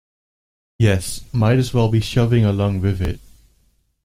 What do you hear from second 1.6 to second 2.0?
well be